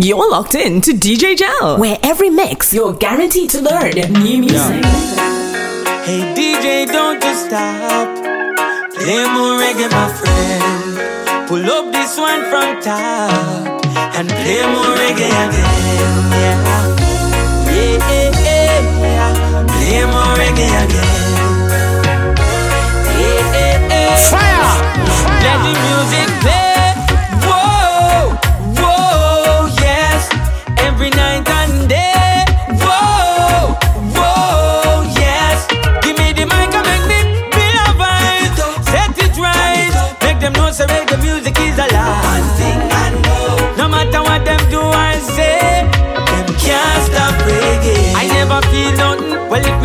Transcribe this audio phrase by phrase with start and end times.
[0.00, 4.84] You're locked in to DJ Jel, where every mix you're guaranteed to learn new music.
[6.06, 8.06] Hey DJ, don't just stop.
[8.94, 11.48] Play more reggae, my friend.
[11.48, 13.84] Pull up this one from top
[14.14, 15.66] and play more reggae again.
[16.30, 16.62] Yeah,
[17.74, 18.62] yeah, yeah,
[19.02, 19.66] yeah.
[19.66, 21.10] Play more reggae again.
[23.18, 24.30] Yeah, yeah, yeah.
[24.30, 24.78] Fire!
[25.42, 26.67] Let the music play.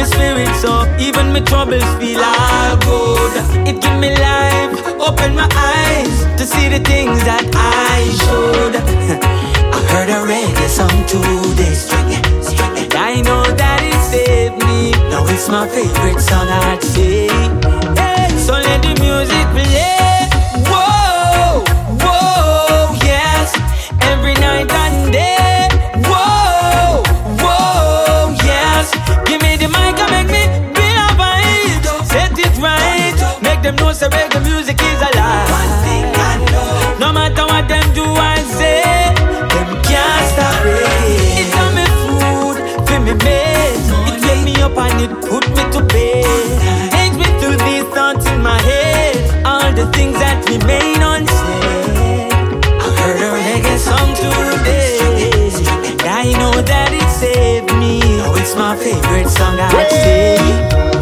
[0.03, 3.33] Me spirit up, even my troubles feel all good.
[3.67, 8.75] It give me life, open my eyes to see the things that I should.
[9.77, 12.95] I heard a reggae song today, string it, string it.
[12.95, 14.91] I know that it saved me.
[15.09, 17.27] Now it's my favorite song I'd say.
[17.99, 20.12] Hey, so let the music play.
[24.23, 25.67] Every night and day.
[26.07, 27.03] Whoa,
[27.43, 28.87] whoa, yes.
[29.27, 30.43] Give me the mic and make me
[30.75, 31.83] feel a vibe.
[32.07, 33.15] Set it right.
[33.41, 35.49] Make them know say reggae music is alive.
[35.51, 36.99] One thing I know.
[36.99, 39.11] No matter what them do and say,
[39.51, 41.41] them can't stop reggae.
[41.41, 43.75] It's on me food, for me mate.
[44.07, 46.91] It wake me up and it put me to bed.
[46.95, 49.45] Takes me through these thoughts in my head.
[49.45, 51.52] All the things that remain unsaid.
[58.55, 60.92] My favorite song I'd say.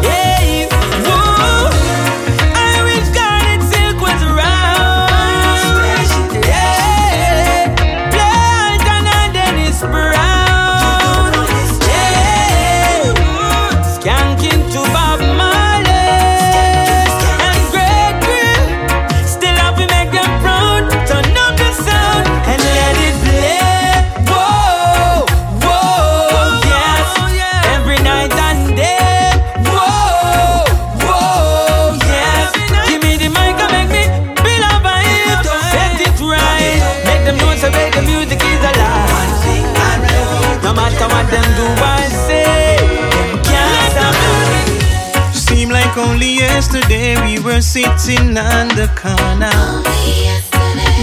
[48.02, 49.58] Sitting on the corner.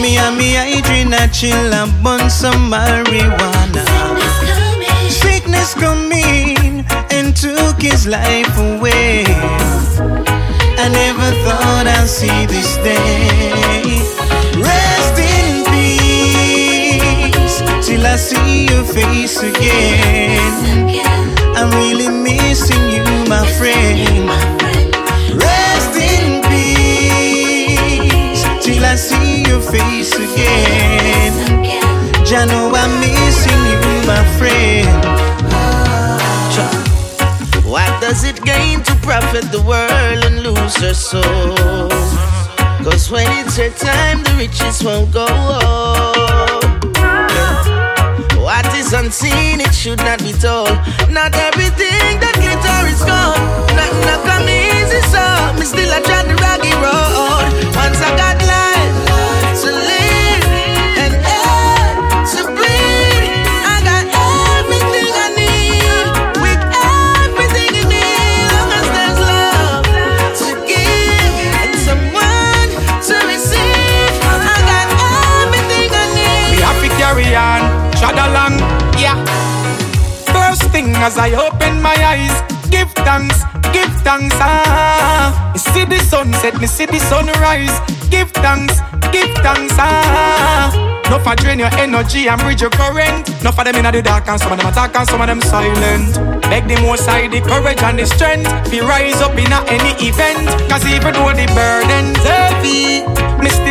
[0.01, 3.85] Me and me Adrian chill and bun some marijuana.
[5.09, 6.83] Sickness coming
[7.15, 9.23] and took his life away.
[10.83, 14.03] I never thought I'd see this day.
[14.59, 20.89] Rest in peace till I see your face again.
[21.55, 24.58] I'm really missing you, my friend.
[29.72, 31.34] Face again.
[32.25, 34.90] Jah know I'm missing you, my friend.
[37.69, 41.90] What does it gain to profit the world and lose her soul?
[42.84, 45.28] Cause when it's her time, the riches won't go
[48.41, 50.74] What is unseen, it should not be told.
[51.13, 53.38] Not everything that glitter is gold.
[53.78, 55.22] Nothing not come easy, so
[55.59, 57.46] me still a try the rocky road.
[57.78, 58.40] Once I got
[81.09, 82.35] as I open my eyes.
[82.69, 83.41] Give thanks,
[83.73, 85.51] give thanks, ah.
[85.53, 87.73] Me see the sunset, me see the sunrise.
[88.09, 88.77] Give thanks,
[89.11, 90.69] give thanks, ah.
[91.09, 93.25] No for drain your energy and bridge your current.
[93.44, 95.41] No for them in the dark and some of them attack and some of them
[95.41, 96.13] silent.
[96.44, 98.51] Beg the most side the courage and the strength.
[98.69, 100.45] Be rise up in any event.
[100.69, 103.01] Cause even though the burden's heavy,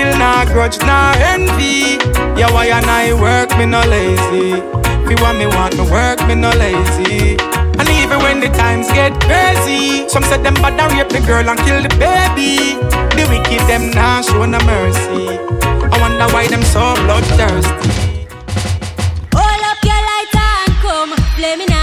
[0.09, 1.99] me still not grudge, not envy.
[2.39, 4.61] Yeah, why and I work, me no lazy.
[5.07, 7.37] Fi want me want me work, me no lazy.
[7.79, 11.49] And even when the times get crazy, some said them bad and rape the girl
[11.49, 12.77] and kill the baby.
[13.17, 15.39] The wicked them now show no mercy.
[15.93, 18.27] I wonder why them so bloodthirsty.
[19.35, 21.78] Hold up your lighter and come, play me now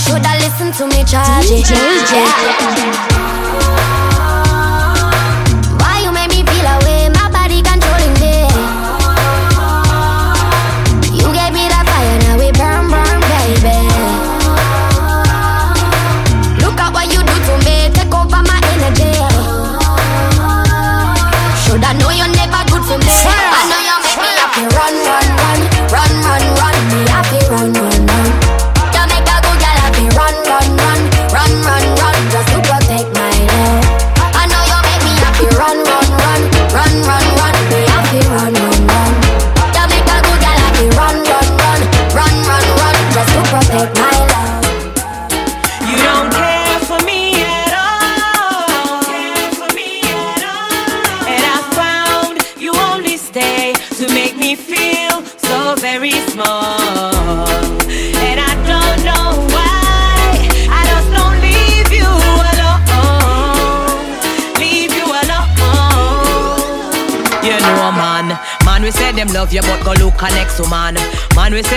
[0.00, 3.15] fall in love, me shoulda listen to me charge it.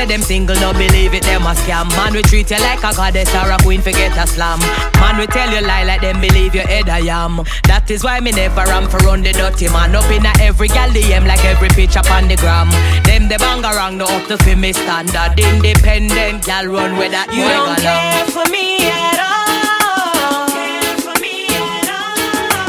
[0.10, 1.88] Them single, no believe it, them a scam.
[1.96, 4.60] Man, we treat you like a goddess or a queen, forget a slam.
[5.00, 7.44] Man, we tell you lie like them believe you head I am.
[7.64, 9.96] That is why me never am for run the dirty man.
[9.96, 12.70] Up in a every gal DM like every picture on the gram.
[13.06, 15.40] Them the bang around, no up to fi me standard.
[15.40, 20.50] Independent gal run with that you don't care for me at all.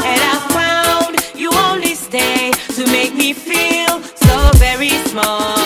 [0.05, 5.60] And I found you only stay to make me feel so very small.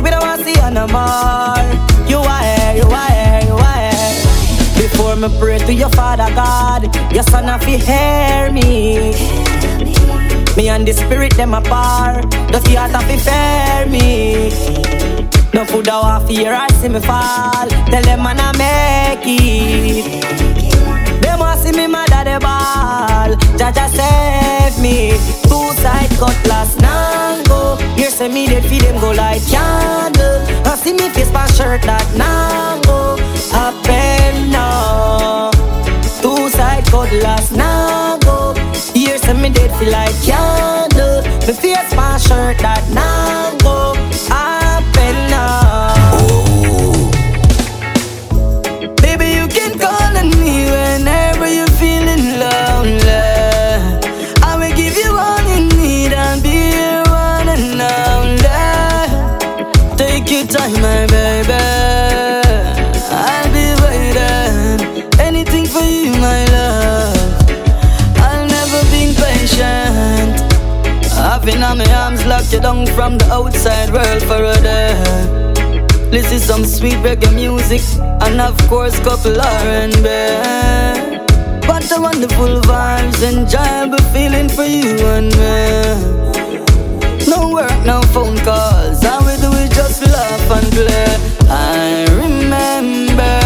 [0.00, 1.64] We don't want to see no more.
[2.08, 4.14] You are here, you are here, you are here.
[4.82, 6.82] Before me pray to your father God,
[7.12, 9.12] your son have to hear me.
[10.56, 12.30] Me and the spirit them apart.
[12.52, 14.50] The theater fi fair me.
[15.54, 17.68] No food I want fear I see me fall.
[17.90, 20.22] Tell them man I make it.
[21.22, 23.43] Them want see me mad at the ball.
[23.56, 25.10] Jah Jah save me.
[25.48, 27.78] Two side cutlass nango.
[27.96, 30.42] Here say me dead feed them go like candle.
[30.66, 33.18] I see me face my shirt that nango.
[33.52, 35.50] Happen now.
[36.22, 38.56] Two side cutlass nango.
[38.94, 41.22] Here say me dead feel like candle.
[41.46, 43.23] Me face my shirt that nango.
[72.94, 74.94] From the outside world for a day.
[76.12, 77.82] Listen some sweet reggae music
[78.22, 80.08] and of course couple R&B.
[81.66, 83.18] What a wonderful vibes
[83.90, 85.54] be feeling for you and me.
[87.26, 89.04] No work, no phone calls.
[89.04, 91.16] All we do is just laugh and play.
[91.50, 93.36] I remember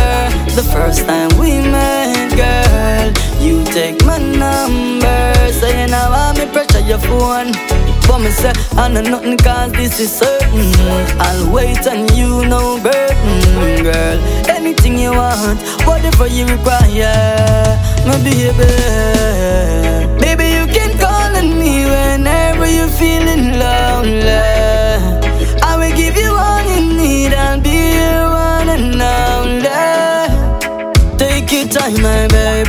[0.54, 3.12] the first time we met, girl.
[3.40, 7.77] You take my number, saying I want me pressure your phone.
[8.08, 10.72] But me say I know nothing cause this is certain.
[11.20, 14.18] I'll wait on you, no burden, girl.
[14.48, 18.70] Anything you want, whatever you require, my baby.
[20.24, 24.40] Baby, you can call on me whenever you're feeling lonely.
[25.62, 29.68] I will give you all you need, I'll be your one and only.
[31.18, 32.67] Take your time, my baby.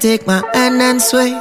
[0.00, 1.38] Take my hand and sway.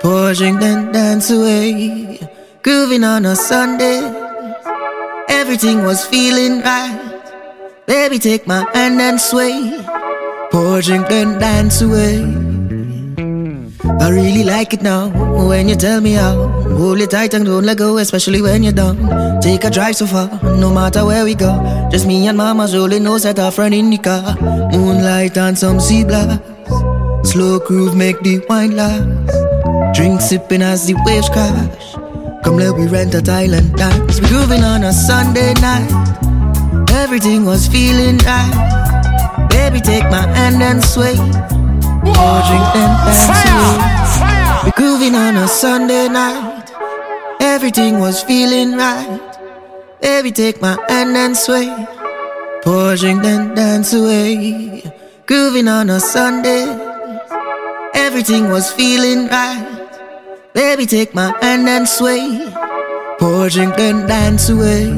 [0.00, 2.20] Pour drink, then dance away.
[2.62, 4.00] Grooving on a Sunday.
[5.28, 7.00] Everything was feeling right.
[7.86, 9.84] Baby, take my hand and sway.
[10.52, 12.22] Pour drink, then dance away.
[14.00, 15.08] I really like it now
[15.48, 16.48] when you tell me how.
[16.78, 19.40] Hold it tight and don't let go, especially when you're down.
[19.40, 21.52] Take a drive so far, no matter where we go.
[21.90, 24.36] Just me and mama's rolling, no set our friend in the car.
[24.70, 26.53] Moonlight and some sea blast.
[27.34, 29.96] Slow groove make the wine last.
[29.96, 31.94] Drink sipping as the waves crash.
[32.44, 34.20] Come let we rent a island dance.
[34.20, 35.90] We grooving on a Sunday night.
[36.92, 39.48] Everything was feeling right.
[39.50, 41.16] Baby, take my hand and sway.
[42.06, 44.66] Pour drink then dance away.
[44.66, 46.70] We grooving on a Sunday night.
[47.40, 49.18] Everything was feeling right.
[50.00, 51.66] Baby, take my hand and sway.
[52.62, 54.84] Pour drink then dance away.
[55.26, 56.93] Grooving on a Sunday.
[58.04, 59.64] Everything was feeling right.
[60.52, 62.52] Baby, take my hand and sway.
[63.18, 64.92] Pour drink then dance away.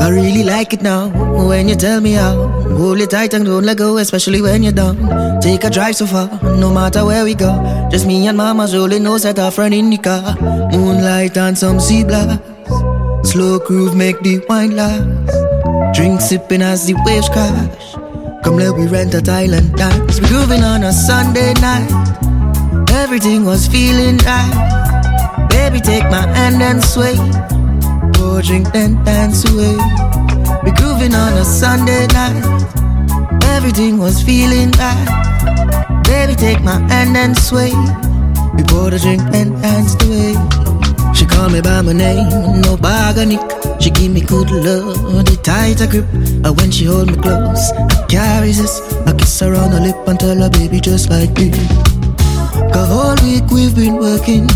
[0.00, 1.10] I really like it now
[1.46, 2.48] when you tell me how.
[2.78, 4.96] Hold it tight and don't let go, especially when you're down.
[5.42, 6.26] Take a drive so far,
[6.56, 7.52] no matter where we go.
[7.90, 10.36] Just me and mama's rolling, no set our friend in the car.
[10.72, 12.42] Moonlight and some sea blast.
[13.30, 15.94] Slow groove make the wine last.
[15.94, 17.95] Drink sipping as the waves crash.
[18.46, 20.20] Come let we rent a island dance.
[20.20, 21.90] We grooving on a Sunday night.
[22.92, 25.48] Everything was feeling right.
[25.50, 27.16] Baby, take my hand and sway.
[28.14, 29.74] Pour drink then dance away.
[30.62, 33.42] We grooving on a Sunday night.
[33.46, 36.02] Everything was feeling right.
[36.04, 37.72] Baby, take my hand and sway.
[38.54, 40.34] We pour the drink and dance away.
[41.16, 43.40] She call me by my name, no bargaining.
[43.80, 46.06] She give me good love, the tighter grip.
[46.12, 48.80] And when she hold me close, I carry this.
[49.06, 51.56] I kiss her on the lip and tell her, baby, just like this.
[52.72, 54.48] Cause all week we've been working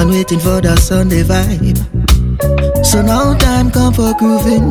[0.00, 1.78] and waiting for that Sunday vibe.
[2.84, 4.70] So now time come for grooving.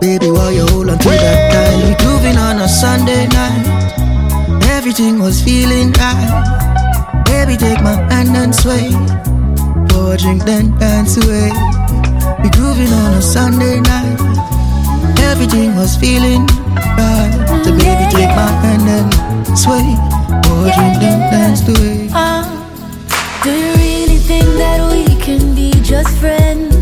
[0.00, 4.64] Baby, while you hold on to that time, we grooving on a Sunday night.
[4.70, 7.24] Everything was feeling right.
[7.24, 8.90] Baby, take my hand and sway.
[9.88, 11.50] Pour a drink, then dance away.
[12.46, 14.20] We grooving on a Sunday night.
[15.18, 16.46] Everything was feeling
[16.96, 17.32] right.
[17.64, 19.96] So baby, take my hand and sway.
[20.44, 22.08] Pour a drink, then dance away.
[22.12, 22.44] Uh,
[23.42, 26.75] do you really think that we can be just friends?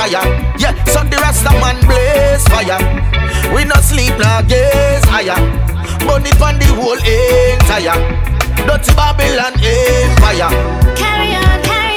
[0.00, 0.56] Empire.
[0.58, 2.80] Yeah, so the Rasta man blaze fire.
[3.54, 5.36] We not sleep, nor gaze higher.
[6.24, 8.00] It on the whole entire.
[8.66, 10.48] Dirty Babylon Empire.
[10.96, 11.89] Carry on, carry on.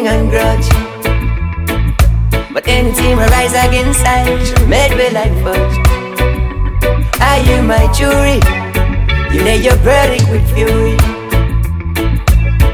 [0.00, 0.68] Hating and grudge.
[2.52, 4.24] But anything will rise against I
[4.66, 5.76] made me like fudge.
[7.20, 8.40] Are you my jury?
[9.32, 10.96] You lay your verdict with fury.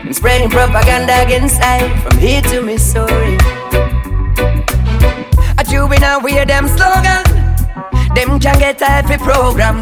[0.04, 3.36] And spreading propaganda against I from here to Missouri.
[5.58, 7.24] A juvenile wear them slogan.
[8.14, 9.80] Them can get every program.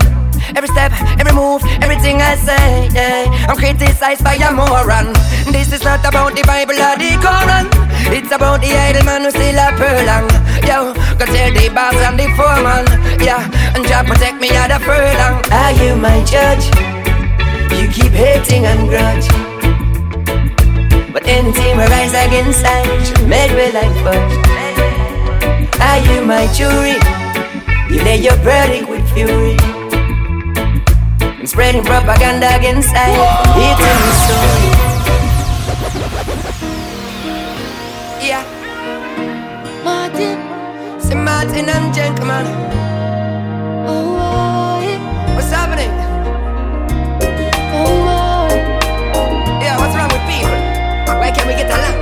[0.57, 3.47] Every step, every move, everything I say, yeah.
[3.49, 5.13] I'm criticized by a moron.
[5.51, 7.67] This is not about the Bible or the Quran.
[8.15, 10.31] It's about the idle man who still a furlong.
[10.63, 12.87] Yo, go tell the boss and the foreman.
[13.19, 13.43] Yeah,
[13.75, 15.43] and Jah protect me at the furlong.
[15.51, 16.71] Are you my judge?
[17.75, 19.27] You keep hating and grudge.
[21.13, 22.87] But anything will rise against I
[23.27, 24.35] make me like fudge.
[25.83, 26.95] Are you my jury?
[27.91, 29.74] You lay your verdict with fury.
[31.45, 33.85] Spreading propaganda against I from here to
[38.25, 38.45] Yeah.
[39.85, 40.39] Martin.
[41.01, 42.47] Say Martin and Gentleman.
[43.87, 45.35] Oh, yeah.
[45.35, 45.91] What's happening?
[47.77, 48.49] Oh,
[49.61, 50.59] Yeah, what's wrong with people?
[51.21, 51.99] Why can't we get along?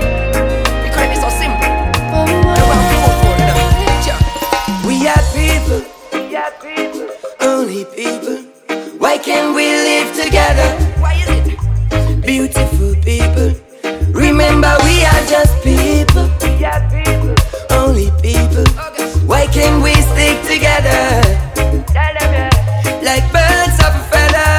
[0.86, 1.66] It couldn't be so simple.
[2.14, 4.06] oh, I want to move forward, you know.
[4.06, 4.20] Sure.
[4.86, 5.82] We are people.
[6.14, 7.08] We are people.
[7.40, 8.51] Only people.
[9.02, 10.68] Why can't we live together?
[11.02, 12.22] Why is it?
[12.24, 13.50] Beautiful people.
[14.14, 16.30] Remember, we are just people.
[16.46, 17.34] We are people.
[17.70, 18.64] Only people.
[19.26, 21.02] Why can't we stick together?
[23.02, 24.54] Like birds of a feather.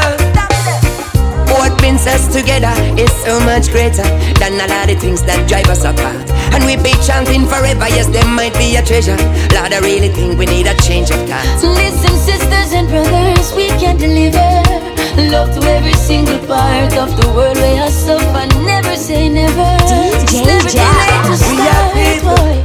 [1.53, 4.03] What brings us together is so much greater
[4.41, 6.33] than a lot of things that drive us apart.
[6.53, 9.17] And we be chanting forever, yes, there might be a treasure.
[9.53, 11.45] Lord, I really think we need a change of thought.
[11.63, 14.49] Listen, sisters and brothers, we can deliver
[15.33, 18.45] love to every single part of the world where I suffer.
[18.63, 19.69] Never say never.
[19.89, 22.37] DJ It's never too late to We are start, people.
[22.37, 22.55] boy.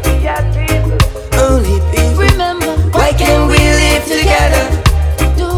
[1.41, 2.25] Only people.
[2.25, 4.65] Remember, Why can't we live together?
[5.37, 5.49] do.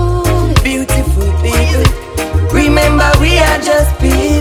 [0.62, 1.86] Beautiful people.
[2.52, 4.39] Remember, we are just people.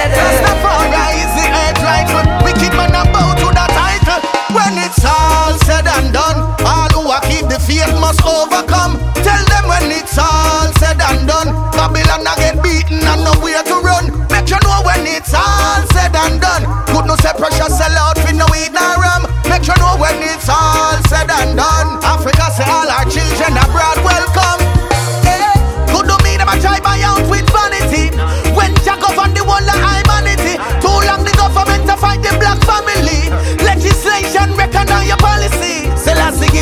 [0.00, 0.16] Together?
[0.16, 0.56] The
[3.40, 4.20] to the title.
[4.56, 7.10] When it's all said and done, all who
[7.48, 7.58] the
[8.00, 8.98] must overcome.
[9.20, 13.24] Tell them when it's all said and done, Babylon get beaten and
[13.64, 14.06] to run.
[14.50, 16.64] Know when it's all said and done.
[17.70, 19.22] Sell out for no weed nor rum.
[19.48, 22.09] Make you know when it's all said and done.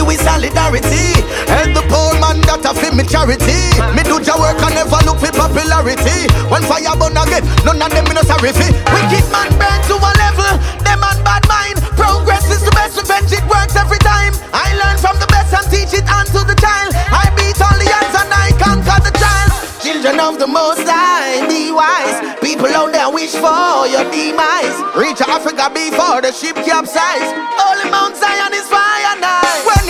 [0.08, 1.20] We solidarity.
[1.52, 3.76] Help the poor man that a feel me charity.
[3.92, 6.24] Me do your work and never look for popularity.
[6.48, 8.72] When fire burn again, none of them me no sorry fi.
[8.88, 10.52] Wicked man burn to a level.
[10.80, 11.84] Them man bad mind.
[11.92, 13.36] Progress is the best revenge.
[13.36, 14.32] It works every time.
[14.56, 16.96] I learn from the best and teach it on to the child.
[17.12, 19.52] I beat all the odds and I conquer the child.
[19.84, 22.16] Children of the Most High, be wise.
[22.40, 24.72] People out there wish for your demise.
[24.96, 27.28] Reach Africa before the ship capsize.
[27.60, 28.64] Holy Mount Zion is.
[28.72, 28.87] When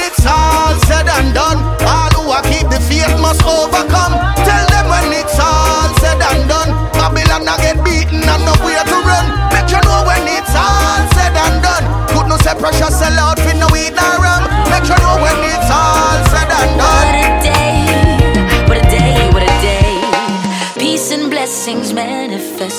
[0.08, 4.16] it's all said and done, all who are keep the faith must overcome.
[4.40, 8.98] Tell them when it's all said and done, Babylon a get beaten and nowhere to
[9.04, 9.26] run.
[9.52, 11.84] Make you know when it's all said and done.
[12.08, 14.37] Could no say pressure sell out for no weed nor rum.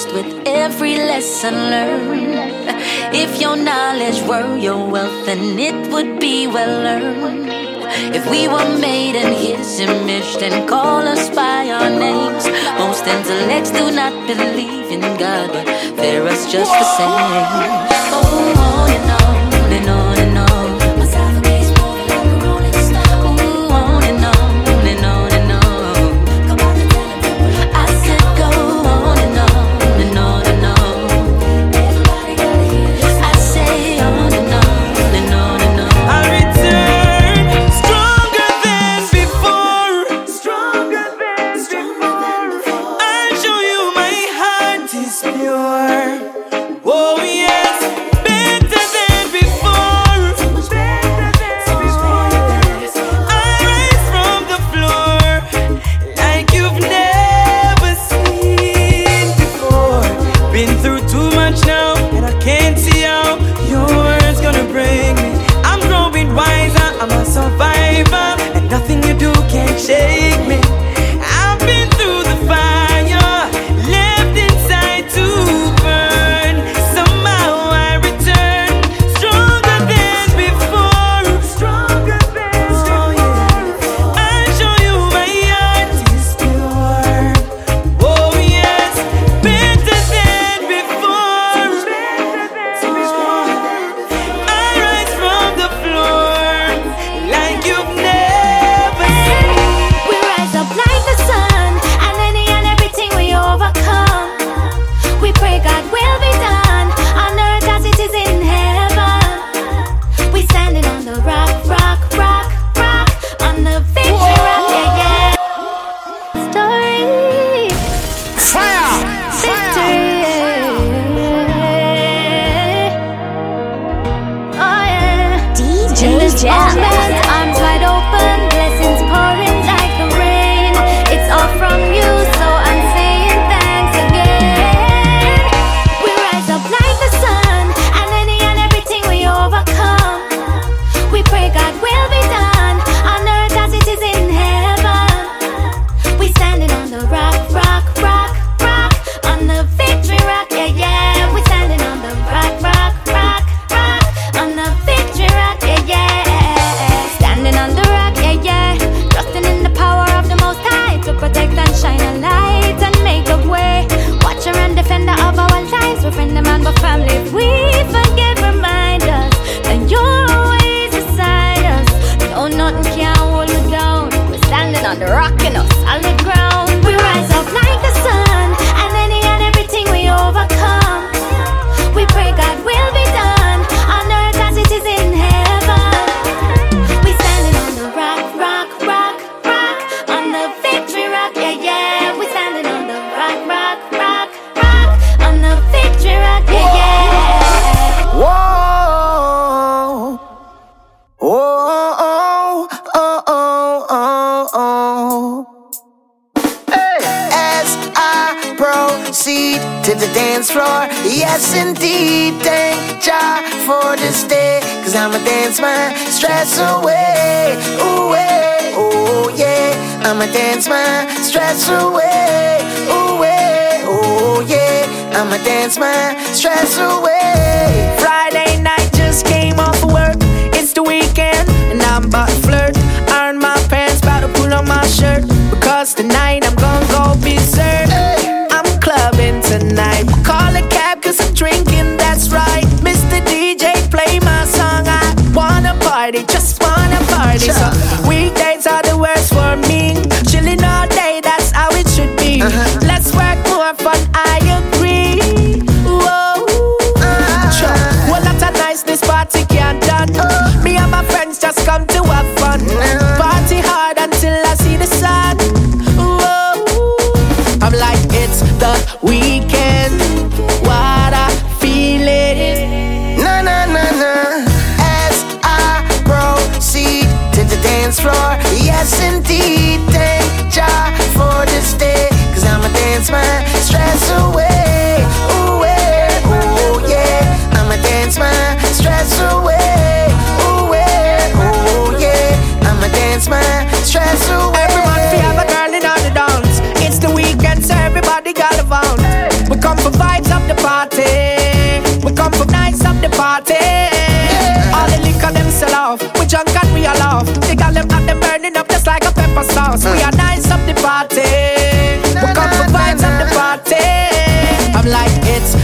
[0.04, 2.36] blessed with every lesson learned.
[3.14, 7.50] If your knowledge were your wealth, then it would be well earned.
[8.16, 12.46] If we were made in His image, then call us by our names.
[12.78, 17.10] Most intellects do not believe in God, but fear us just the same.
[18.16, 20.09] Oh, on and on and on.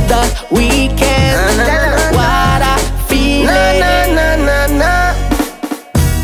[0.08, 1.60] The weekend.
[2.16, 2.76] What a
[3.08, 3.46] feeling.
[3.46, 4.94] Na na na na na.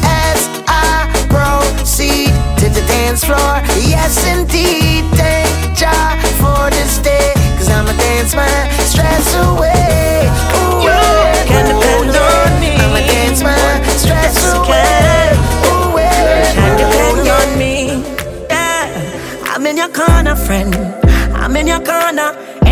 [0.05, 7.69] As I proceed to the dance floor, yes indeed, thank Jah for this day, cause
[7.69, 10.29] I'm a dance man, stress away.
[10.55, 11.45] Ooh, yeah.
[11.49, 12.71] can depend on me.
[12.77, 15.33] I'm a dance man, stress Yes, you away.
[15.67, 16.53] Ooh, yeah.
[16.53, 17.75] Can depend on me.
[18.49, 19.53] Yeah.
[19.53, 20.75] I'm in your corner, friend.
[21.33, 22.30] I'm in your corner.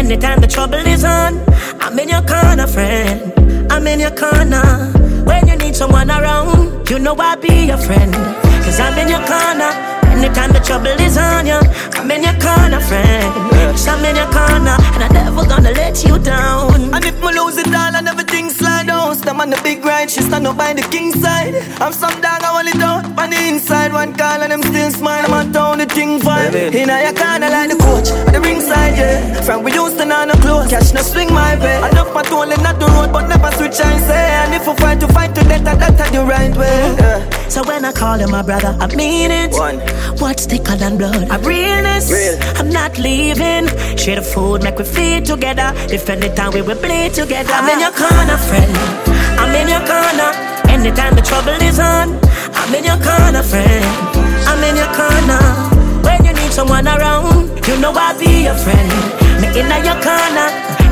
[0.09, 1.37] Anytime the trouble is on,
[1.79, 3.31] I'm in your corner, friend.
[3.71, 4.65] I'm in your corner.
[5.23, 8.11] When you need someone around, you know I'll be your friend.
[8.65, 9.69] Cause I'm in your corner.
[10.09, 11.61] Anytime the trouble is on you,
[11.93, 13.29] I'm in your corner, friend.
[13.53, 16.91] Yes, I'm in your corner, and I'm never gonna let you down.
[16.91, 18.49] And if me lose it all and everything
[19.29, 21.93] slide down Stand on the big ride, she stand up by the king side I'm
[21.93, 25.25] some dog, I want it out on the inside One call and them still smile,
[25.25, 28.41] I'm on town, the thing fine In a your corner like the coach, at the
[28.41, 32.13] ringside, yeah From we used to know no clothes, catch no swing my way Enough
[32.13, 34.99] my toll and not the road, but never switch I say And if we fight
[35.01, 37.39] to fight to death, that that's the right way yeah.
[37.49, 39.51] So when I call him my brother, I mean it.
[39.53, 39.79] One.
[40.19, 41.29] What's thicker than blood?
[41.31, 42.11] I realness.
[42.11, 42.37] Real.
[42.57, 43.65] I'm not leaving.
[43.97, 45.73] Share the food, make we feed together.
[45.91, 47.51] If anytime we will bleed together.
[47.51, 49.18] I'm in your corner, friend.
[49.39, 50.31] I'm in your corner.
[50.67, 52.19] Anytime the trouble is on,
[52.53, 53.85] I'm in your corner, friend.
[54.45, 55.41] I'm in your corner.
[56.03, 58.89] When you need someone around, you know I'll be your friend.
[59.41, 60.47] Me in your corner.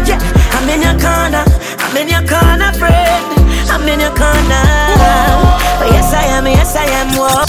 [0.08, 0.20] Yeah,
[0.56, 1.44] I'm in your corner.
[1.84, 3.24] I'm in your corner, friend.
[3.70, 4.64] I'm in your corner.
[4.96, 6.46] Oh, yes, I am.
[6.48, 7.08] Yes, I am.
[7.20, 7.44] Whoa.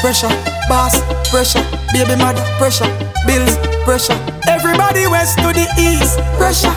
[0.00, 0.28] Pressure,
[0.68, 0.98] boss,
[1.30, 2.90] pressure, baby mother, pressure,
[3.26, 4.18] bills, pressure.
[4.48, 6.74] Everybody west to the east, pressure.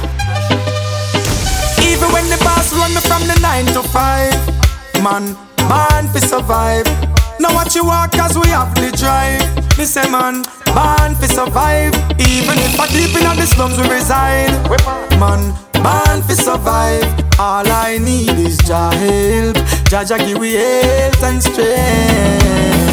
[1.98, 4.38] Even when the boss run me from the nine to five,
[5.02, 5.34] man,
[5.66, 6.86] born fi survive.
[7.40, 9.42] Now watch you walk as we have the drive.
[9.80, 10.44] Me say man,
[10.78, 11.94] born fi survive.
[12.22, 14.54] Even if I deep in the slums we reside,
[15.20, 17.04] man, born fi survive.
[17.40, 19.58] All I need is Jah help.
[19.90, 22.47] Jah Jah give we health and strength.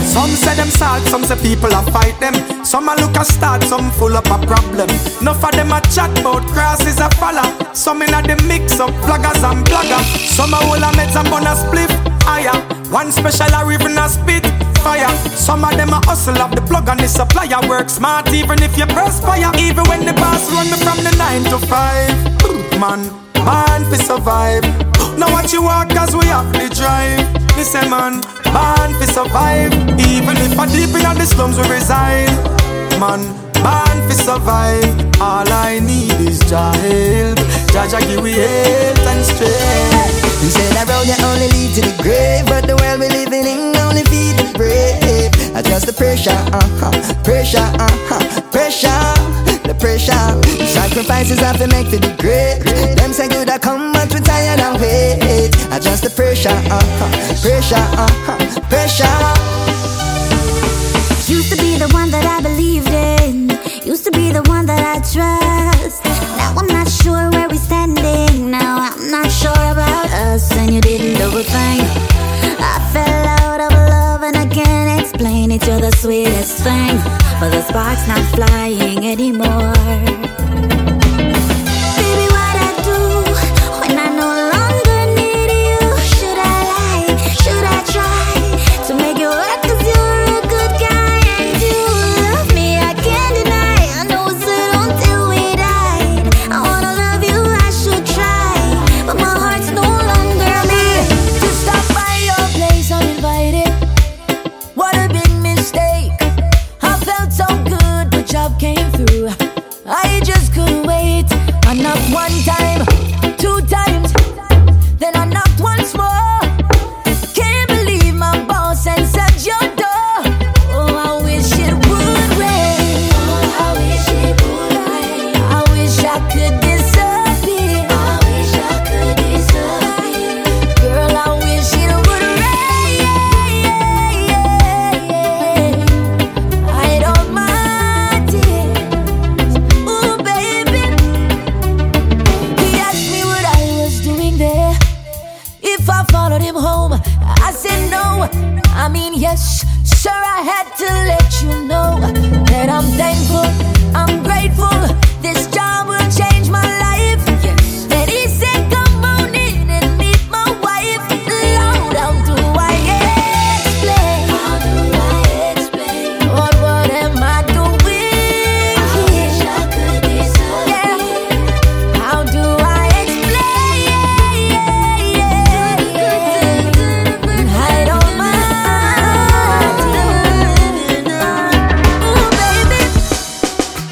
[0.04, 2.34] Some say them sad, some say people a fight them.
[2.64, 4.88] Some a look a start, some full up a problem.
[5.20, 7.48] Enough of them a chat about crosses a follow.
[7.74, 10.06] Some in a the mix of vloggers and bloggers.
[10.28, 11.90] Some a hold a meds and bun a split
[12.22, 12.54] higher.
[12.90, 14.44] One special a even a spit
[14.84, 15.08] fire.
[15.34, 18.76] Some of them a hustle up the plug and the supplier work smart even if
[18.78, 19.50] you press fire.
[19.58, 22.14] Even when the boss run me from the nine to five,
[22.78, 24.93] man, born fi survive.
[25.18, 27.22] Now watch you walk as we have the drive.
[27.64, 28.20] Say man,
[28.53, 29.72] born fi survive.
[30.12, 32.29] Even if I deep in the slums we reside,
[33.00, 33.24] man,
[33.64, 35.20] man fi survive.
[35.20, 37.38] All I need is Jah help.
[37.72, 40.42] Jah Jah give we health and strength.
[40.44, 43.46] You say that road you only lead to the grave, but the world we living
[43.48, 45.33] in only feed the brave.
[45.57, 46.90] Adjust the pressure, uh-huh,
[47.22, 48.90] pressure, uh-huh, pressure,
[49.64, 50.20] the pressure.
[50.66, 52.61] Sacrifices have to make for the great.
[52.98, 53.93] Them say good I come,
[55.94, 59.07] Adjust the pressure, uh-huh, pressure, uh-huh, pressure.
[61.33, 63.48] Used to be the one that I believed in.
[63.87, 66.02] Used to be the one that I trust.
[66.37, 68.50] Now I'm not sure where we're standing.
[68.50, 71.87] Now I'm not sure about us, and you didn't do a thing.
[72.59, 75.64] I fell out of love, and I can't explain it.
[75.64, 76.96] You're the sweetest thing,
[77.38, 80.03] but the spark's not flying anymore.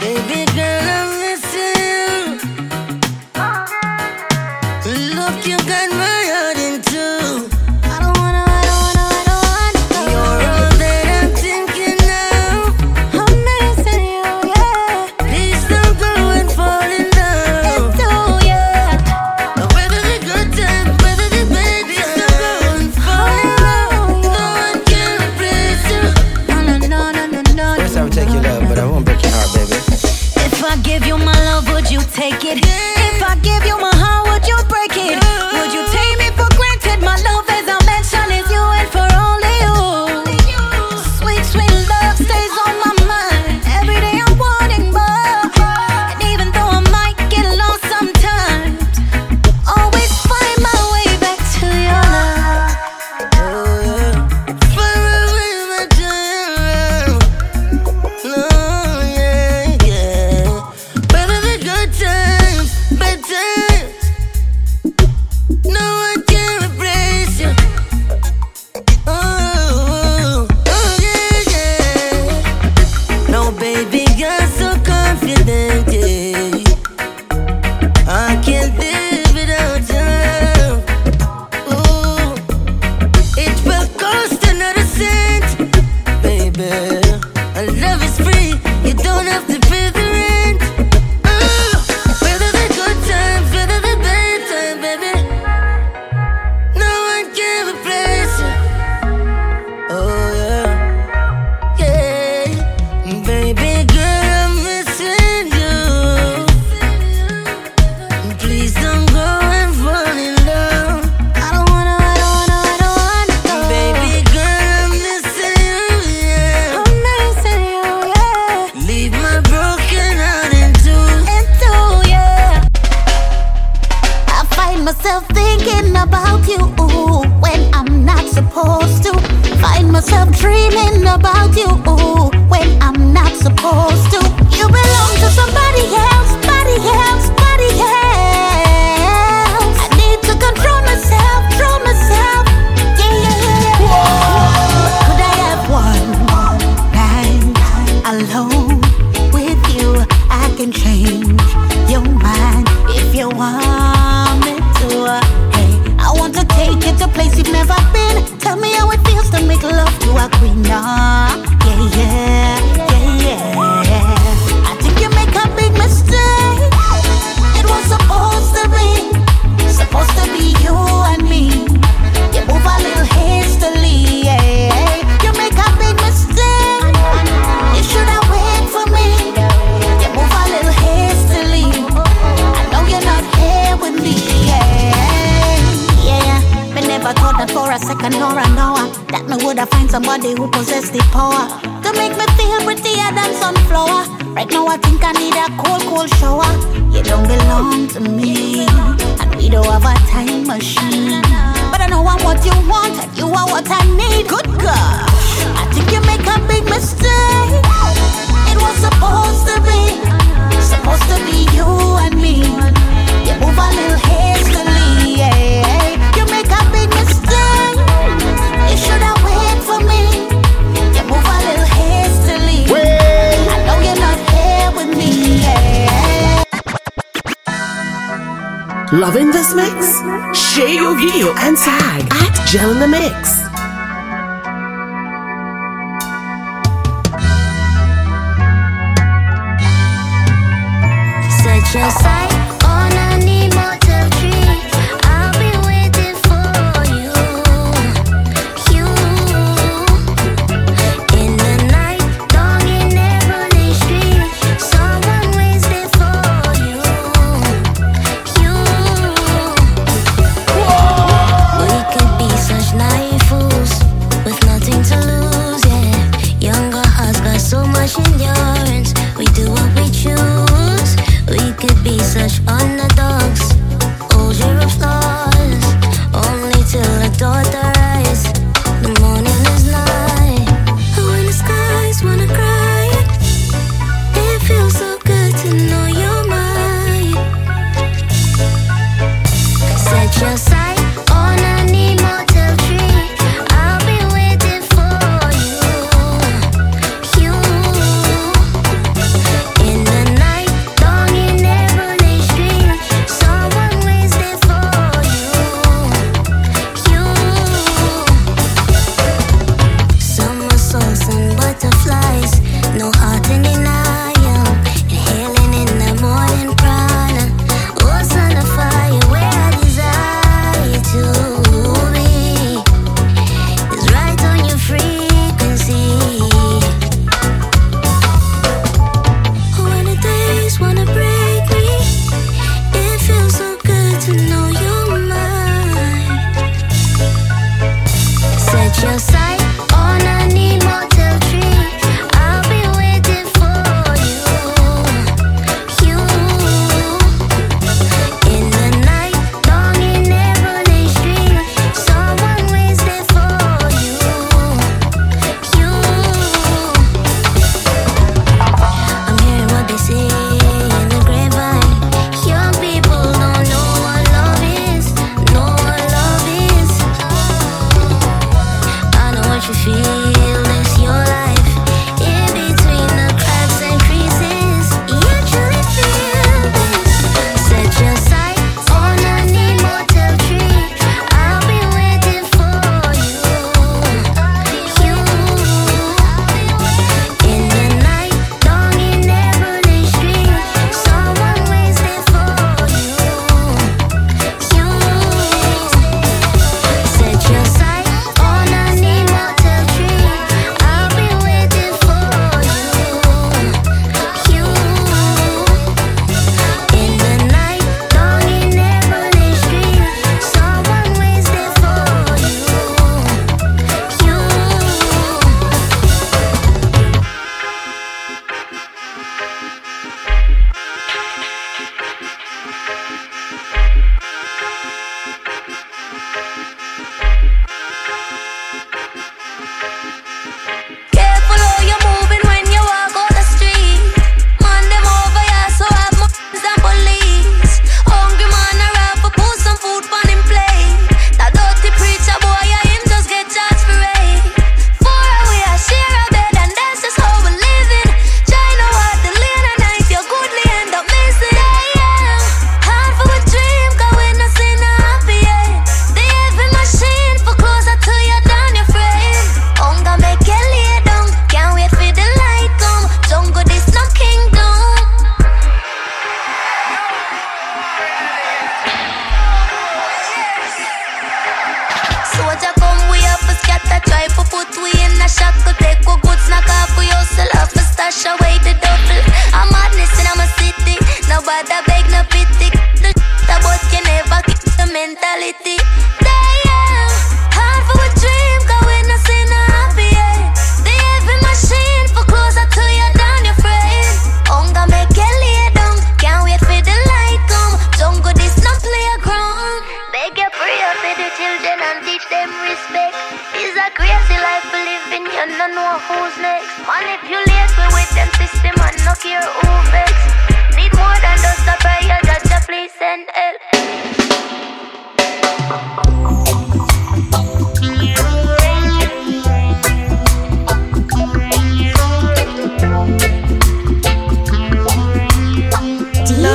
[0.03, 0.42] Baby.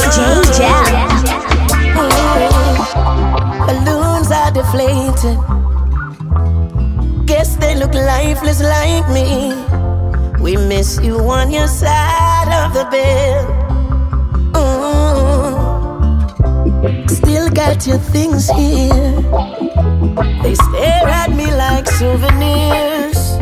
[0.08, 0.64] DJ
[3.68, 5.38] balloons are deflated.
[7.26, 9.54] Guess they look lifeless like me.
[10.42, 13.48] We miss you on your side of the bed.
[14.54, 15.58] Mm.
[17.10, 19.22] Still got your things here.
[20.42, 23.40] They stare at me like souvenirs.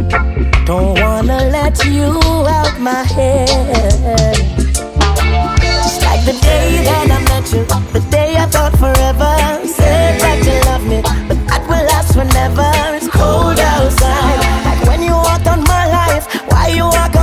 [0.65, 4.64] Don't wanna let you out my head.
[6.25, 7.63] The day that I met you,
[7.93, 9.31] the day I thought forever.
[9.67, 12.71] Said that you love me, but that will last forever.
[12.97, 16.25] It's cold outside, like when you walked on my life.
[16.49, 17.14] Why you walk?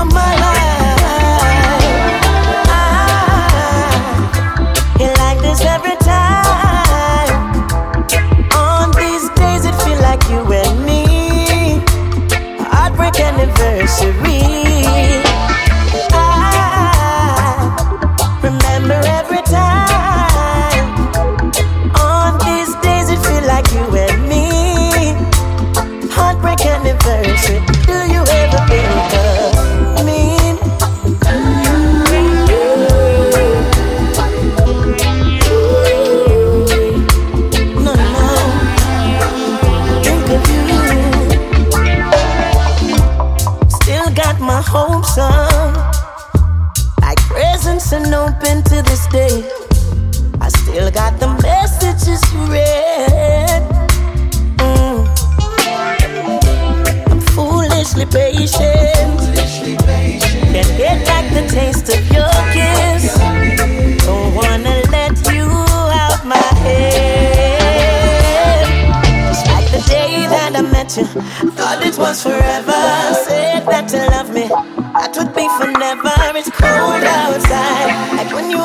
[72.22, 72.72] forever.
[73.26, 74.46] Said that you love me,
[74.94, 76.14] that would be for never.
[76.38, 78.62] It's cold outside, like when you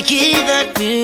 [0.00, 0.99] I give that feel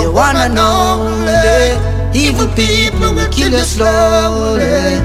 [0.00, 5.00] you wanna know only eh, eh, Evil people will kill you slowly.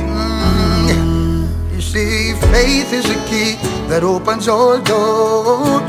[0.00, 1.74] mm.
[1.74, 3.56] You see, faith is a key
[3.88, 5.82] that opens all doors.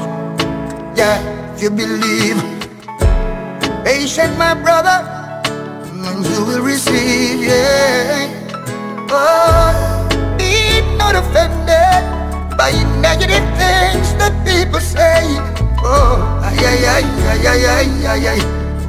[0.97, 1.17] Yeah,
[1.55, 2.37] if you believe
[3.85, 4.97] Patient, my brother
[6.05, 8.27] And you will receive, yeah.
[9.09, 10.07] Oh,
[10.37, 12.03] be not offended
[12.57, 14.10] By negative things
[16.71, 18.41] ay, ay, ay, ay, ay, ay, ay.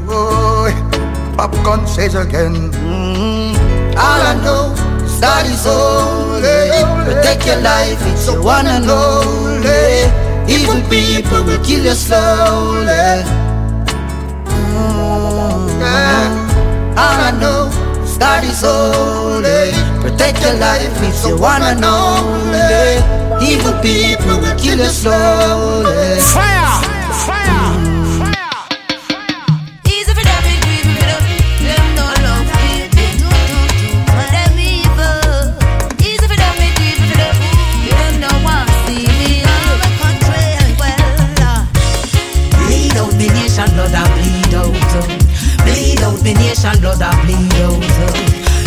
[0.08, 0.70] Oh,
[1.34, 2.70] Popcaan says again.
[2.70, 3.98] Mm-hmm.
[3.98, 4.70] All I know
[5.02, 6.70] is that it's holy.
[7.06, 10.06] Protect your life, it's the one and only.
[10.46, 13.24] Evil people will kill you slowly.
[14.46, 15.80] Mm.
[15.82, 16.94] Yeah.
[17.02, 17.72] All I know
[18.04, 19.74] is that it's holy.
[20.02, 23.02] Protect your life, it's the one and only.
[23.42, 26.20] Evil people will kill you slowly.
[26.20, 26.91] Fire!
[46.34, 47.76] the nation, blood I bleed out.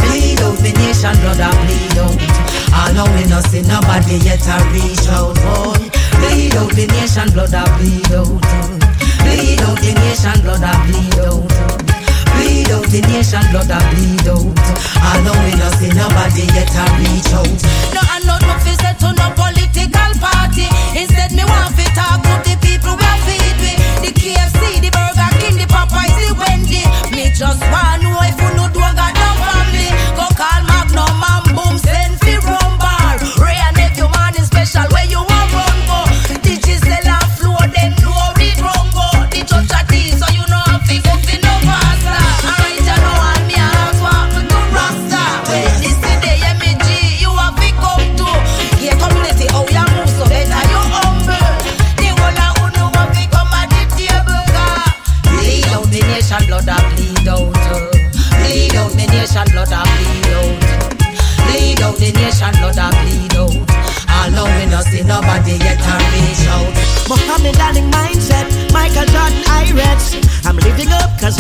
[0.05, 2.20] Bleed out the nation, blood I bleed out.
[2.86, 5.82] Allowing us see nobody yet I reach out, boy.
[6.22, 8.30] Bleed out the nation, blood I bleed out.
[9.26, 11.41] Bleed out the nation, blood I bleed out.
[12.38, 14.45] Bleed out the nation, blood I bleed out.
[15.16, 17.57] Allowing us see nobody yet I reach out.
[17.95, 20.68] No, I know no fi set to no political party.
[20.93, 23.80] Instead, me want fi talk to the people we are feed with.
[24.03, 24.91] The KFC, the
[25.76, 26.84] Papa is the Wendy.
[27.12, 28.64] Me just want know if you know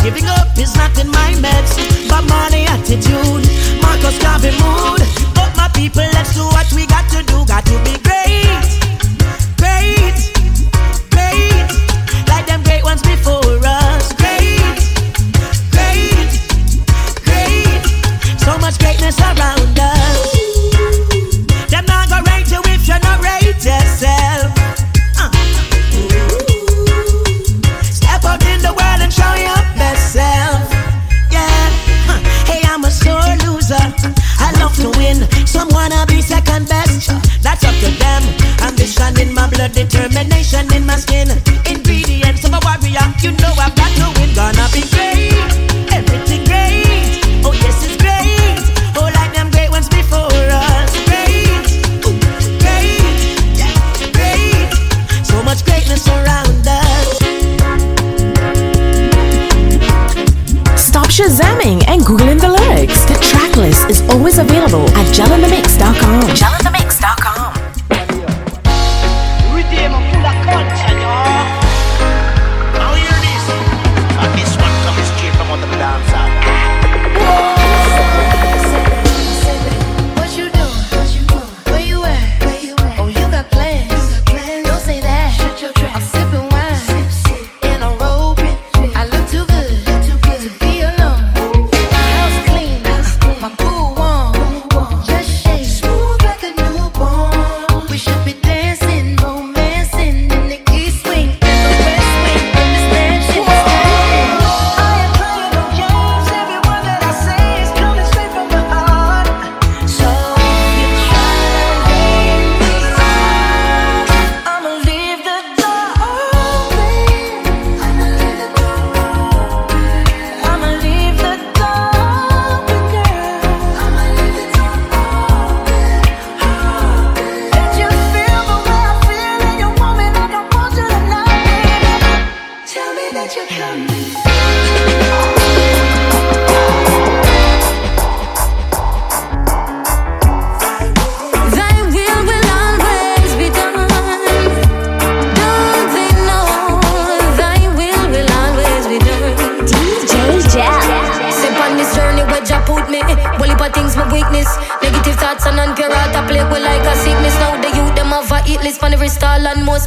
[0.05, 1.73] Giving up is not in my meds.
[2.07, 3.41] But money attitude,
[3.81, 5.01] Marcus Garvey mood.
[5.33, 7.43] But my people, let's do what we got to do.
[7.47, 7.64] God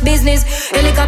[0.04, 0.44] business.
[0.70, 1.07] Helicopter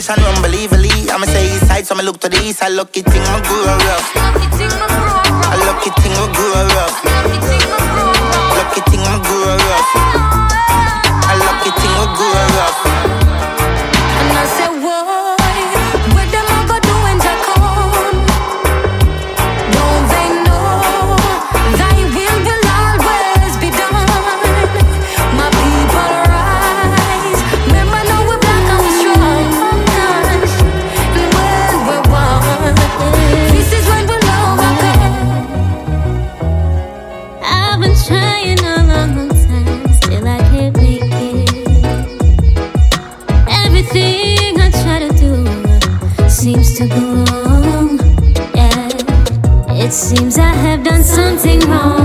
[0.00, 1.10] Elevation unbelievably.
[1.10, 2.62] I'ma say east side, so I'ma look to the east.
[2.62, 4.12] I lucky thing I grew up rough.
[4.16, 6.68] I lucky thing my girl.
[6.74, 7.19] rough.
[50.10, 51.99] Seems I have done something wrong.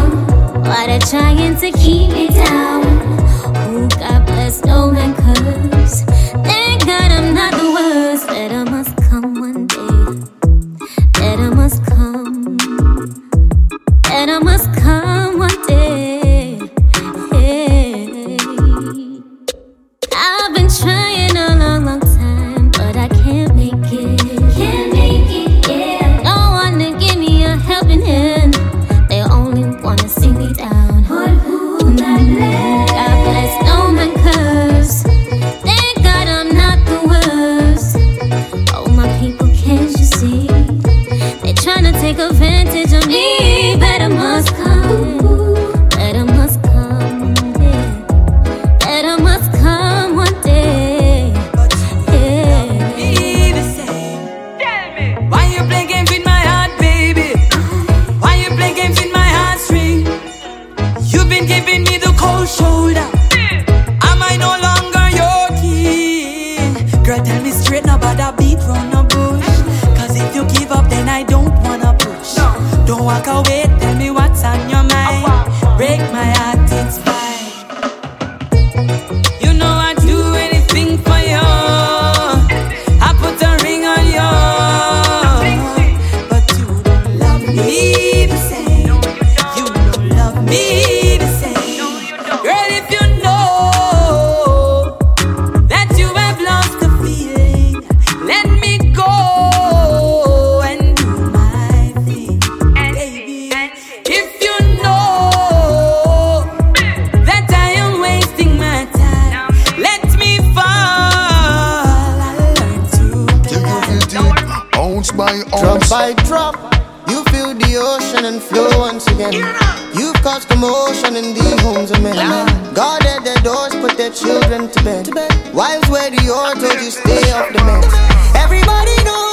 [124.57, 125.07] them to bed.
[125.53, 128.35] Wives wear the order, you stay off the meds.
[128.35, 129.24] Everybody knows.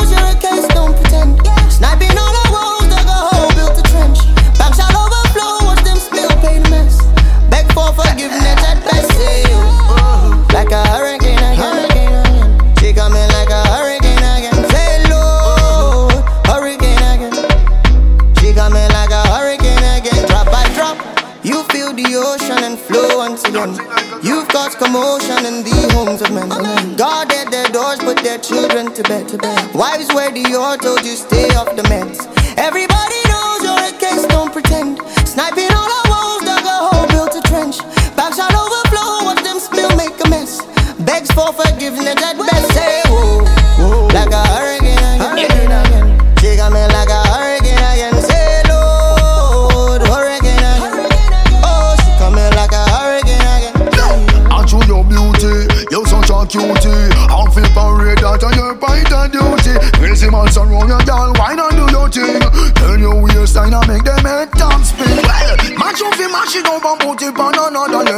[29.13, 29.75] back to back.
[29.75, 30.41] Wives wear the
[30.79, 31.82] told you stay off the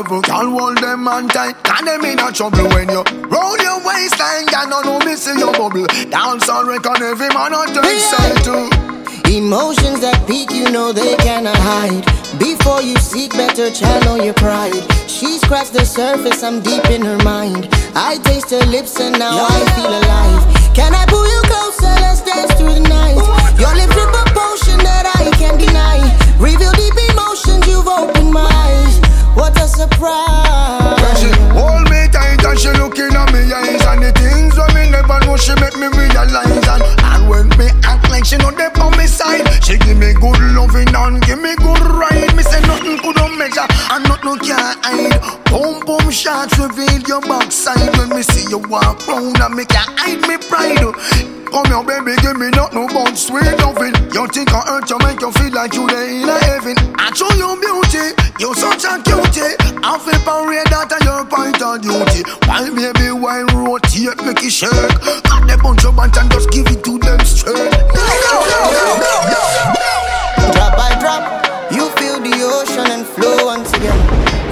[0.05, 0.21] level.
[0.23, 4.47] Girl, hold them man tight, can them in a trouble when you roll your waistline.
[4.47, 5.87] Girl, no no miss your bubble.
[6.11, 8.69] Dance on record, every man on turn side too.
[9.33, 12.05] Emotions that peak, you know they cannot hide.
[12.39, 14.85] Before you seek better, channel your pride.
[15.09, 17.69] She scratched the surface, I'm deep in her mind.
[17.95, 20.75] I taste her lips and now I feel alive.
[20.75, 21.95] Can I pull you closer?
[22.03, 23.17] Let's dance through the night.
[23.59, 26.03] Your lips drip a potion that I can't deny.
[26.39, 26.73] Reveal
[29.85, 31.01] surprise.
[31.03, 34.71] When she hold me tight and she looking at me eyes And the things when
[34.75, 38.51] me never know she make me realize And, and when me act like she know
[38.53, 42.43] they on me side She give me good loving and give me good ride Me
[42.43, 45.19] say nothing could not measure and nothing can hide
[45.51, 49.87] Boom boom shots reveal your backside When me see you walk round and me can
[49.99, 53.95] hide me pride Come here, baby, give me nothing but sweet loving.
[54.11, 56.75] You think I hurt you, make you feel like you there in a heaven.
[56.99, 58.11] I show you beauty,
[58.43, 59.55] you such a cutie.
[59.87, 62.27] I feel parade that a your point of duty.
[62.51, 64.73] Why, baby, why rotate, make it shake?
[65.31, 68.04] Got the bunch of bunch and just give it to them straight.
[70.53, 71.23] Drop by drop,
[71.73, 74.01] you feel the ocean and flow once again.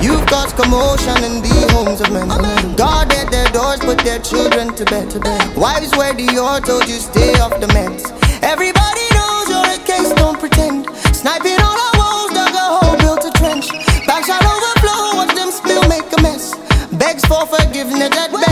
[0.02, 2.28] You've caused commotion in the homes of men.
[2.76, 5.08] Guarded their doors, put their children to bed.
[5.56, 8.10] Wives wear the or told you stay off the meds.
[8.42, 10.86] Everybody knows you're a case, don't pretend.
[11.14, 13.68] Sniping all our walls, dug a hole, built a trench.
[14.06, 16.54] Back shall overflow, watch them spill, make a mess.
[16.92, 18.51] Begs for forgiveness at best.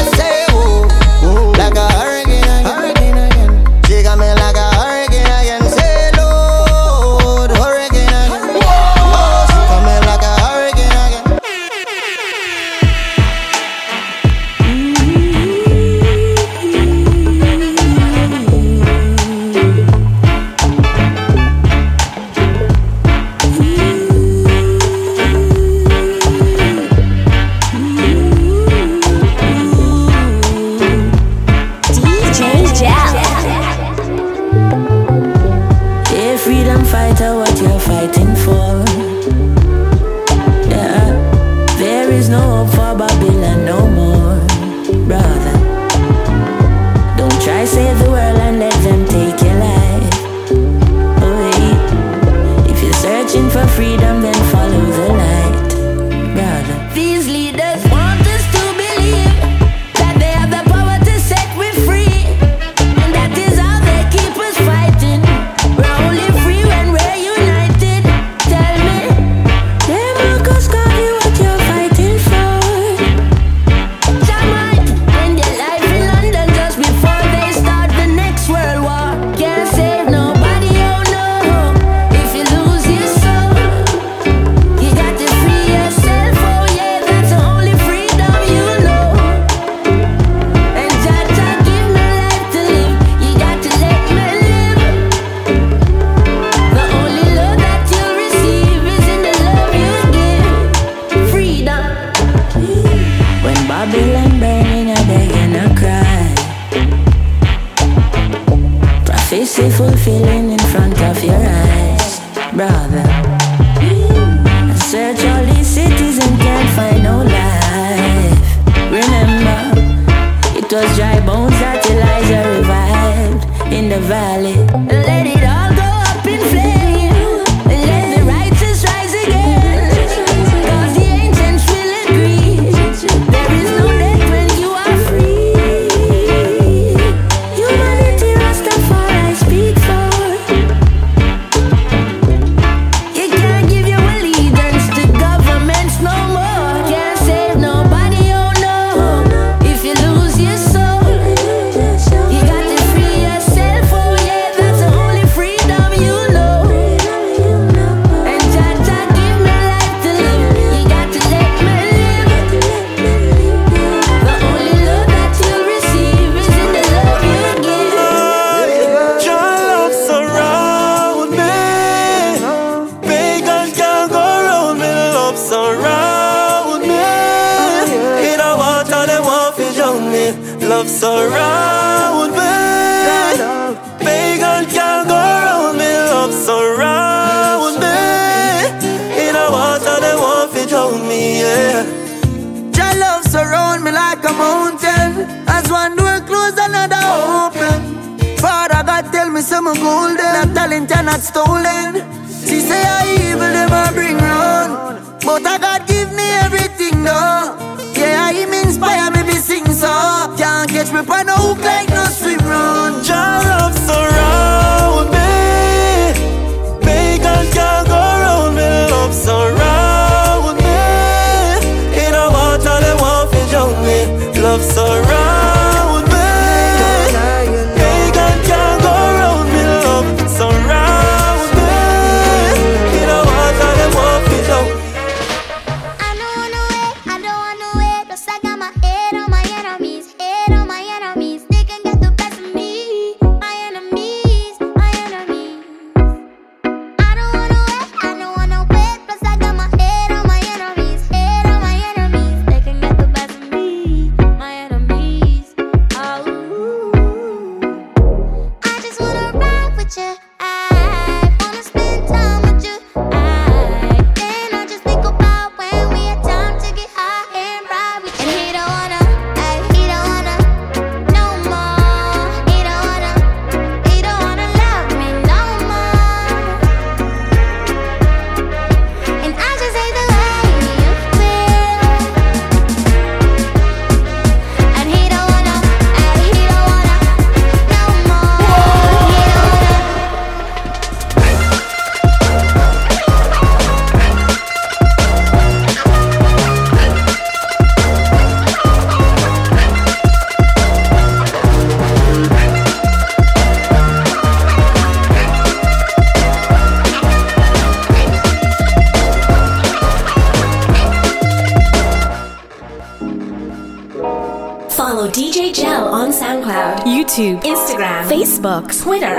[318.72, 319.09] Twitter.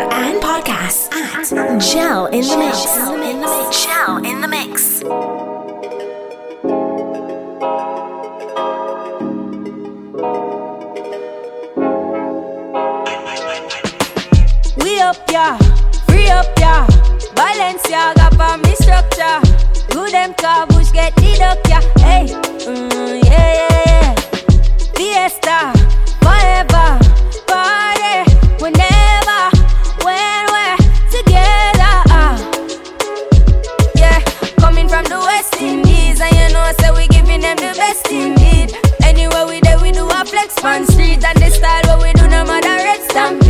[40.52, 43.41] six man street and the style what we do no matter red stamp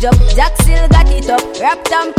[0.00, 0.16] jump.
[0.34, 1.42] Jack still got it up.
[1.60, 2.12] Rap tam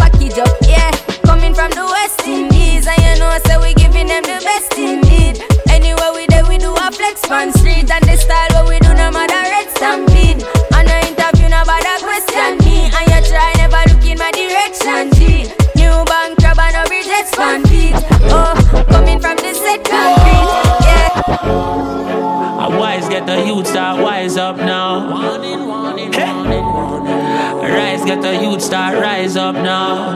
[28.71, 30.15] start rise up now.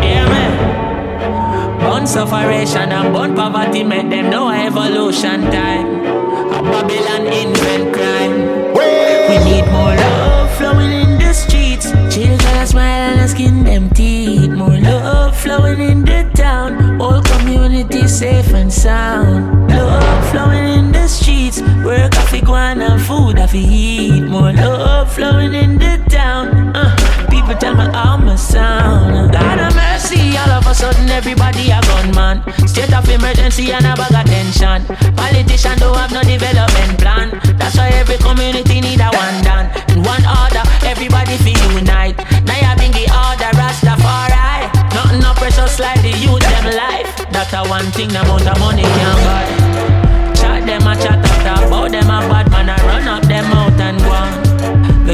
[0.00, 1.80] Yeah, man.
[1.80, 5.88] Bun sufferation and bun poverty make them know evolution time.
[6.54, 8.36] A Babylon invent crime.
[9.28, 11.90] We need more love flowing in the streets.
[12.14, 14.50] Children smile and skin them teeth.
[14.50, 17.00] More love flowing in the town.
[17.00, 19.68] All community safe and sound.
[19.68, 21.60] Love flowing in the streets.
[21.84, 24.22] Work off and food off eat.
[24.22, 26.59] More love flowing in the town
[27.50, 29.32] every time I arm a sound.
[29.32, 32.46] God of mercy, all of a sudden everybody a gunman.
[32.68, 34.86] State of emergency and a bag of tension.
[35.16, 37.28] Politician don't have no development plan.
[37.58, 39.66] That's why every community need a one done.
[39.90, 42.16] and one order, everybody feel unite.
[42.46, 44.70] Now you bring the order, Rastafari.
[44.94, 47.10] Nothing no precious like the youth them life.
[47.34, 49.46] That's a one thing the amount of money can't buy.
[50.38, 53.80] Chat them a chat after, bow them a bad man, I run up them out
[53.80, 54.49] and go on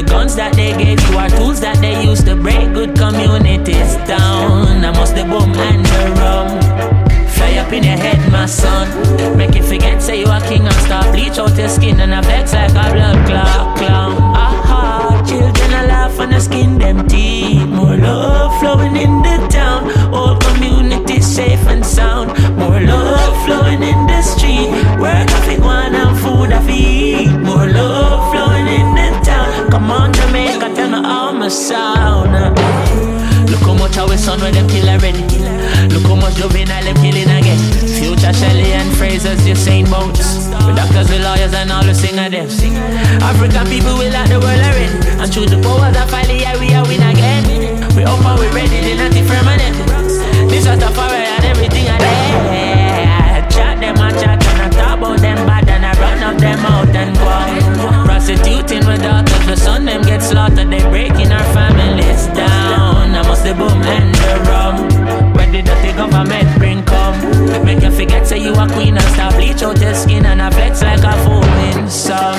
[0.03, 4.85] guns that they gave you are tools that they use to break good communities down.
[4.85, 6.97] I must the boom and the rum.
[7.29, 8.85] Fly up in your head, my son.
[9.37, 12.21] Make you forget, say you a king and start bleach out your skin and a
[12.21, 14.13] like a blood clot clown.
[14.35, 17.67] Aha, children a laugh and a skin them teeth.
[17.67, 19.89] More love flowing in the town.
[20.13, 22.29] All community safe and sound.
[22.57, 24.69] More love flowing in the street.
[24.99, 27.29] Work off it one and food I feed.
[27.39, 28.46] More love flowing in the
[29.69, 32.31] Come on, Jamaica, me how my sound.
[33.51, 35.23] Look how much our son when them kill already.
[35.93, 37.59] Look how much juvenile them killing again.
[37.99, 40.47] Future Shelly-Ann Fraser's Usain Bolts.
[40.47, 42.47] The doctors, the lawyers, and all the singer them.
[43.21, 44.87] African people will like the world already.
[45.19, 47.43] And through the powers of finally, yeah, we are win again.
[47.95, 49.75] We up and we ready, they not permanent.
[50.49, 53.51] This was the fire and everything I did.
[53.51, 56.59] Chat them and chat and I talk about them bad and I run up them
[56.65, 57.46] out and go.
[58.27, 60.69] Prostituting my daughters, the son them get slaughtered.
[60.69, 63.15] They breaking our families down.
[63.15, 65.31] I must the boom and the rum.
[65.31, 67.15] Where did the dirty government bring come?
[67.63, 70.49] Make you forget say you a queen and stop bleach out your skin and I
[70.49, 72.35] flex like a foaming song.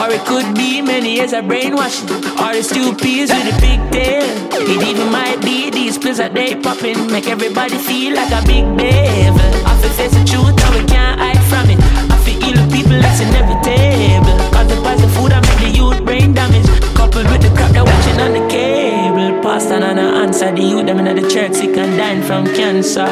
[0.00, 2.08] Or it could be many years of brainwashing.
[2.40, 4.24] Or it's two peas with a big tail.
[4.24, 7.12] It even might be these pills that they popping.
[7.12, 9.44] Make everybody feel like a big devil.
[9.68, 11.78] I feel face the truth and we can't hide from it.
[12.08, 14.47] I feel ill people that's inevitable.
[14.84, 16.66] Cause the food I make the youth brain damage.
[16.94, 19.42] Coupled with the crap they're watching on the cable.
[19.42, 23.08] Pastor and I answer the youth them in the church sick and dying from cancer.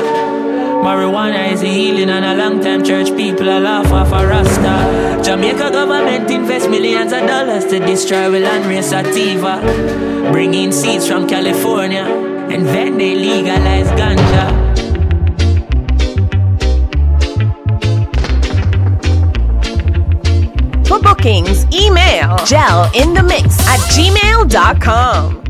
[0.86, 5.22] Marijuana is a healing and a long time church people a laugh off a rasta.
[5.24, 9.60] Jamaica government invest millions of dollars to destroy the land race sativa.
[10.30, 14.65] Bring in seeds from California and then they legalize ganja.
[21.26, 25.45] Bookings, email Jel in the mix at gmail.com.